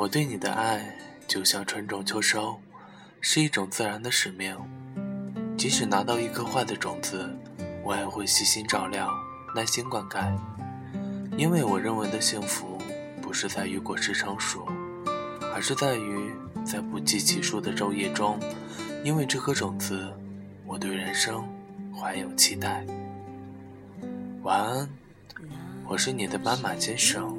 [0.00, 0.96] 我对你的爱
[1.28, 2.58] 就像春种秋收，
[3.20, 4.56] 是一种自然的使命。
[5.58, 7.28] 即使拿到一颗坏的种子，
[7.84, 9.10] 我也会细心照料，
[9.54, 10.34] 耐心灌溉。
[11.36, 12.78] 因为我认为的幸福，
[13.20, 14.66] 不是在于果实成熟，
[15.54, 16.32] 而是在于
[16.64, 18.40] 在不计其数的昼夜中，
[19.04, 20.10] 因为这颗种子，
[20.64, 21.46] 我对人生
[21.94, 22.86] 怀有期待。
[24.44, 24.88] 晚安，
[25.86, 27.38] 我是你的斑马先生，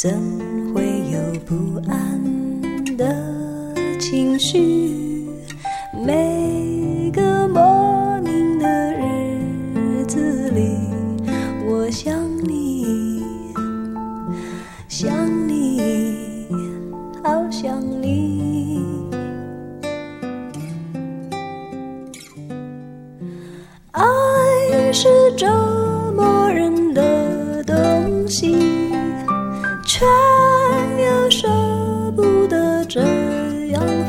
[0.00, 0.08] 怎
[0.72, 2.22] 会有不安
[2.96, 5.07] 的情绪？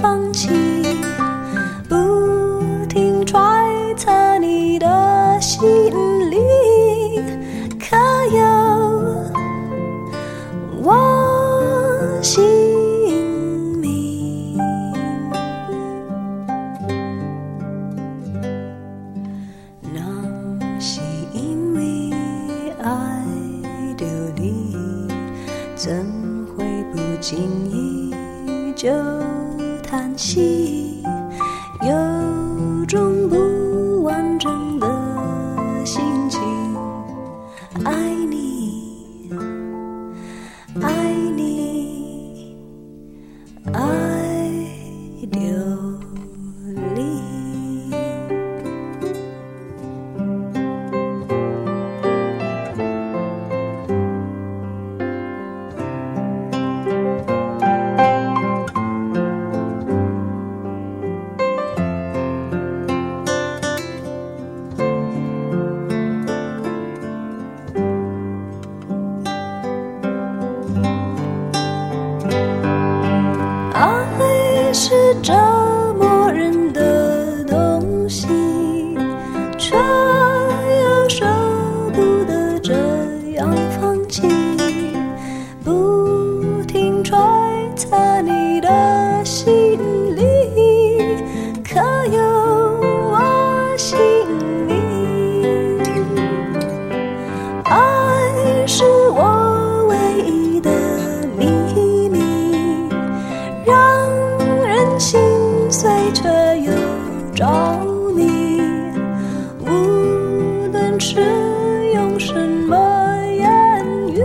[0.02, 0.50] 放弃。
[1.88, 1.96] 不
[2.88, 3.38] 停揣
[3.96, 5.62] 测你的心
[6.30, 6.38] 里，
[7.80, 7.96] 可
[8.36, 8.42] 有
[10.82, 12.44] 我姓
[13.80, 14.58] 名？
[19.94, 20.00] 那
[20.80, 21.02] 是
[21.34, 21.82] 因为
[22.82, 23.24] 爱
[23.98, 25.08] 流离，
[25.76, 26.06] 怎
[26.56, 27.38] 会不经
[27.70, 28.14] 意
[28.76, 28.90] 就
[29.90, 31.02] 叹息？
[31.82, 32.19] 有
[74.90, 75.39] 是折
[106.14, 106.28] 却
[106.62, 106.72] 又
[107.34, 107.46] 着
[108.16, 108.62] 迷。
[109.60, 109.68] 无
[110.72, 111.22] 论是
[111.94, 112.76] 用什么
[113.36, 114.24] 言语，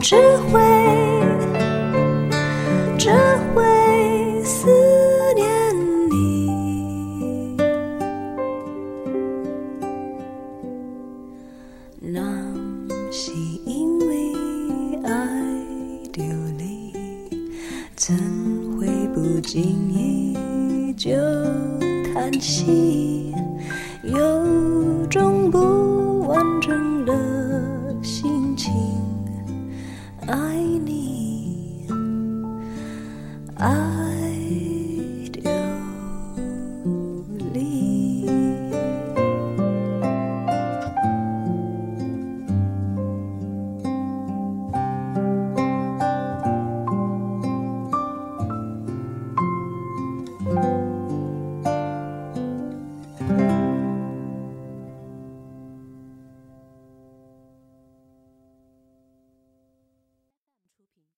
[0.00, 0.16] 只
[0.50, 0.60] 会
[2.98, 3.10] 只
[3.54, 3.62] 会
[4.44, 4.68] 思
[5.34, 5.44] 念
[6.10, 7.56] 你。
[12.00, 12.20] 那
[13.10, 13.32] 是
[13.64, 14.32] 因为
[15.04, 15.10] 爱
[16.14, 16.24] 流
[16.58, 16.92] 离，
[17.96, 18.14] 怎
[18.78, 19.62] 会不经
[19.92, 21.12] 意就
[22.12, 23.32] 叹息？
[24.02, 25.83] 有种不